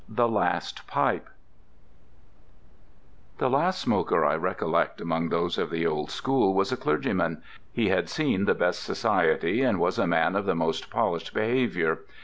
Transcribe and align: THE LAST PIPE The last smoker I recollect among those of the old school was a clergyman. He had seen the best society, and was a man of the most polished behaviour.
THE 0.09 0.27
LAST 0.27 0.87
PIPE 0.87 1.29
The 3.37 3.51
last 3.51 3.79
smoker 3.79 4.25
I 4.25 4.35
recollect 4.35 4.99
among 4.99 5.29
those 5.29 5.59
of 5.59 5.69
the 5.69 5.85
old 5.85 6.09
school 6.09 6.55
was 6.55 6.71
a 6.71 6.75
clergyman. 6.75 7.43
He 7.71 7.89
had 7.89 8.09
seen 8.09 8.45
the 8.45 8.55
best 8.55 8.81
society, 8.81 9.61
and 9.61 9.79
was 9.79 9.99
a 9.99 10.07
man 10.07 10.35
of 10.35 10.45
the 10.47 10.55
most 10.55 10.89
polished 10.89 11.35
behaviour. 11.35 11.99